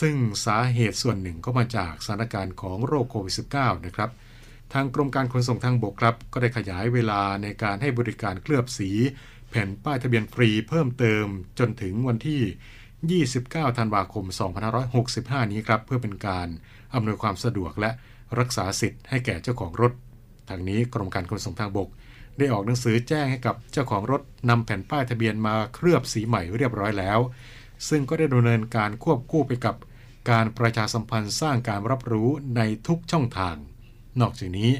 [0.00, 0.14] ซึ่ง
[0.44, 4.10] สาเหตุส่วนหนึ่งก็มาจากสถานการณ์ของโรคโควิด -19 นะครับ
[4.72, 8.90] ทางกรมการขนส่งทางบกครับ ก็ได้ขยายเวลาในการให้บริการเคลือบสี
[9.50, 11.26] แผ่นป้ายทะเบียนฟรีเพิ่มเติม
[11.58, 14.24] จนถึงวันที่ 29 ธันวาคม
[14.88, 16.48] 2565 นี้ครับ เพื่อเป็นการ
[16.94, 17.90] อำนวยความสะดวกและ
[18.38, 19.92] รักษาสิทธิ์ให้แก่เจ้าของรถ
[20.48, 21.88] ทางนี้กรมการขนส่งทางบก
[22.38, 27.18] ได้ออกหนังสือแจ้งให้กับเจ้าของรถนำแผ่นป้ายทะเบียนมาเคลือบสีใหม่เรียบร้อยแล้ว
[27.88, 29.76] ซึ่งก็ได้ดำเนินการควบคู่ไปกับ
[30.30, 33.56] การประชาสัมพันธ์สร้างการรับรู้ในทุกช่องทาง
[34.20, 34.70] นอกจากนี้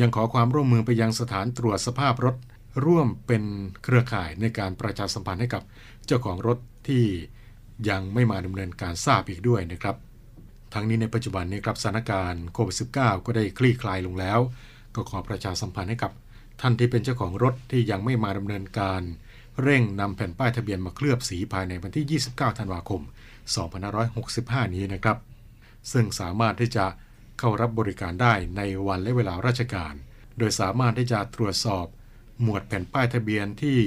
[0.00, 2.36] ยังขอความร่วมมือไปยังสถานตรวจสภาพรถ
[2.84, 3.42] ร่วมเป็น
[3.82, 5.62] เครือข่ายในการประชาสัมพันธ์ให้กับ
[6.06, 7.04] เจ้าของรถที่
[7.88, 9.96] ยังไม่มาดำเนินการทราบอีกด้วยนะครับ
[10.74, 14.38] ทั้งนี้ในปัจจุบันนี้ครับสถานการณ์โควิด -19 ก็ได้คลี่คลายลงแล้ว
[14.94, 16.12] ก็ขอประชาสัมพันธ์ให้กับ
[16.60, 19.02] ท่านที่เป็นเจ้าของรถที่ยังไม่มาดำเนินการ
[19.62, 23.02] เร่งนำแผ่นป้ายทะเบียนมาเคลือบสีภายในวันที่ 29 ธันวาคม
[23.88, 25.18] 2565 นี้นะครับ
[25.92, 26.86] ซึ่งสามารถที่จะ
[27.38, 29.94] เข้ารับบริการได้ในวันและเวลาราชการ
[30.38, 31.86] โดยสามารถที่จะตรวจสอบ
[32.42, 33.78] หมวดแผ่นป้ายทะเบียนที่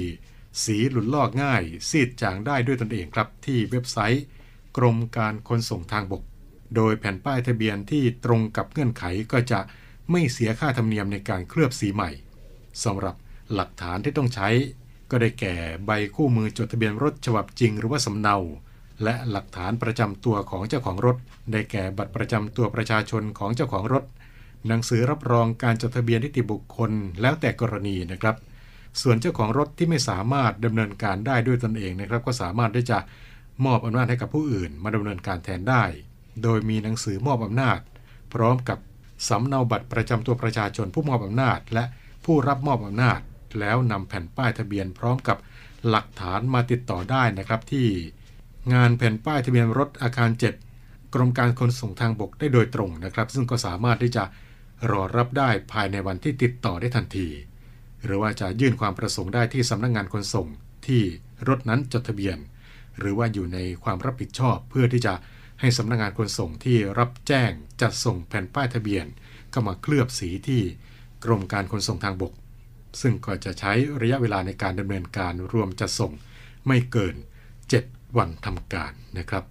[0.64, 4.24] สีหลุดลอกง่าย ซีดจางได้ด้วยตนเองครับที่เว็บไซต์
[4.78, 6.24] กรมการขนส่งทางบก
[6.76, 9.60] โดยแผ่นป้ายทะเบียนที่ตรงกับเงื่อนไขก็จะ
[10.12, 12.12] ไม่เสียค่าธรรมเนียมในการเคลือบสีใหม่
[12.84, 13.16] สำหรับ
[13.54, 14.50] หลักฐานที่ต้องใช้
[15.12, 15.56] ก็ได้แก่
[15.86, 18.38] ใบคู่มือจดทะเบียนรถฉบับจริงหรือว่าสำเนา
[19.04, 21.18] และหลักฐานประจำตัวของเจ้าของรถ
[21.52, 24.04] ได้แก่บัตรประจำตัวประชาชนของเจ้าของรถ
[24.68, 26.92] หนังสือรับรองการจดทะเบียนนิติบุคคล
[27.22, 28.36] แล้วแต่กรณีนะครับ
[29.02, 33.00] ส่วนเจ้าของรถที่ไม่สามารถดำเนินการได้ด้วยตนเองนะครับ ก็สามารถที่จะ
[33.66, 35.84] มอบอำนาจให้กับผู้อื่น มาดำเนินการแทนได้
[36.44, 37.80] โดยมีหนังสือมอบอำนาจ
[38.34, 38.80] พร้อมกับ
[39.30, 41.84] สำเนาบัตรประจำตัวประชาชนผู้มอบอำนาจ และ
[42.26, 43.20] ผู้รับมอบอำนาจ
[43.60, 45.38] แล้วนำแผ่นป้ายทะเบียนพร้อมกับ
[45.90, 47.88] หลักฐานมาติดต่อได้นะครับที่
[48.74, 50.30] งานแผ่นป้ายทะเบียนรถอาคาร
[50.74, 54.24] 7 กรมการขนส่งทางบกได้โดยตรงนะครับ ซึ่งก็สามารถที่จะ
[54.92, 57.28] รอรับได้ภายในวันที่ติดต่อได้ทันที
[58.06, 60.48] หรือว่าจะยื่นความประสงค์ได้ที่สำนักงงานขนส่ง
[60.88, 61.02] ที่
[61.48, 62.38] รถนั้นจดทะเบียน
[63.00, 65.14] หรือว่าอยู่ในความรับผิดชอบเพื่อที่จะ
[65.62, 69.06] ให้สำนักงงานขนส่งที่รับแจ้งจัดส่งแผ่นป้ายทะเบียน
[69.52, 70.62] เข้ามาเคลือบสีที่
[71.24, 72.34] กรมการขนส่งทางบก
[73.02, 76.12] ซึ่งก็จะใช้ระยะเวลาในการดำเนินการรวมจัดส่ง
[76.68, 77.16] ไม่เกิน
[77.66, 79.44] 7 วันทำการนะครับ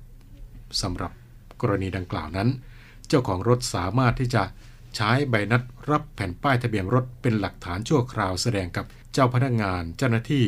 [0.82, 1.12] สำหรับ
[1.60, 2.48] กรณีดังกล่าวนั้น
[3.08, 4.42] เจ้าของรถสามารถที่จะ
[4.96, 10.46] ใช้ใบนัดรับแผ่นป้ายทะเบียนรถเป็นหลักฐานชั่วคราวแสดงกับเจ้าพนักงานเจ้าหน้าที่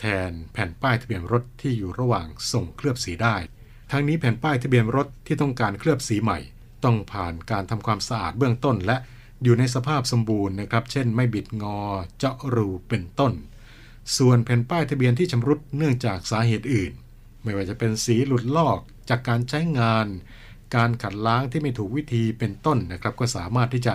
[0.00, 3.36] แทนแผ่นป้ายทะเบียนรถที่อยู่ระหว่างส่งเคลือบสีได้
[3.90, 6.38] ทั้งนี้แผ่นป้ายทะเบียนรถที่ต้องการเคลือบสีใหม่
[6.84, 8.96] ต้องผ่านการทำความสะอาดเบื้องต้นและ
[9.42, 11.78] อยู่ในสภาพสมบูรณ์นะครับ เช่น ไม่บิดงอ
[12.18, 13.32] เจาะรูเป็นต้น
[14.16, 16.92] ส่วนแผ่นป้ายทะเบียนที่ชำรุดเนื่องจากสาเหตุอื่น
[17.42, 18.78] ไม่ว่าจะเป็นสีหลุดลอก
[19.10, 20.06] จากการใช้งาน
[20.76, 23.92] การขัดล้างที่ไม่ถูกวิธีเป็นต้นนะครับ ก็สามารถที่จะ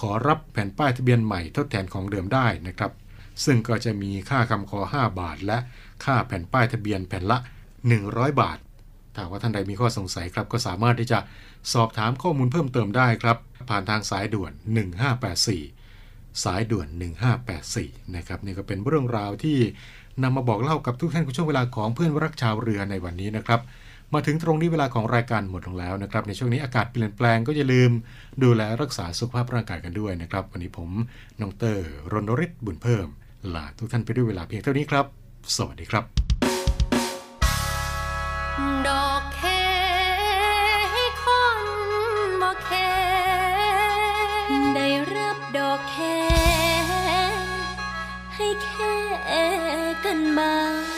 [0.00, 2.92] ขอรับแผ่นป้ายทะเบียนใหม่ทดแทนของเดิมได้นะครับ
[3.44, 5.58] ซึ่งก็จะมีค่าคำขอ 5 บาท และ
[6.04, 7.38] ค่าแผ่นป้ายทะเบียนแผ่นละ
[7.90, 8.58] 100 บาท
[9.14, 11.18] ถ้าว่าท่านใดมีข้อสงสัยครับก็สามารถที่จะ
[11.72, 13.36] สอบถามข้อมูลเพิ่มเติมได้ครับ
[13.70, 14.52] ผ่านทางสายด่วน
[15.68, 16.88] 1584 สายด่วน
[17.50, 19.58] 1584 นะครับนี่ก็เป็นเรื่องราวที่
[20.22, 23.60] นำมาบอกเล่ากับทุกท่านในช่วงเวลาของเพื่อนรักชาวเรือในวันนี้นะครับ
[24.14, 27.90] มาถึงตรงนี้เวลาของรายการหมดลงแล้วนะครับ ในช่วงนี้อากาศเปลี่ยนแปลงก็อย่าลืม
[28.42, 30.90] ดูแลรักษาสุขภาพร่างกายกันด้วยนะครับ วันนี้ผม
[31.40, 33.06] นงเตอร์รณฤทธิ์บุญเพิ่ม
[33.54, 35.06] ลาทุกท่านไปด้วยเวลาเพียงเท่านี้ครับ
[35.56, 36.25] สวัสดีครับ
[50.06, 50.95] กัน